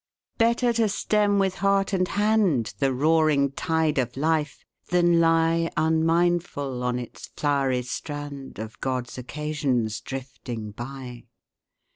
[0.39, 6.81] ]Better to stem with heart and hand The roaring tide of life, than lie, Unmindful,
[6.81, 11.25] on its flowery strand, Of God's occasions drifting by!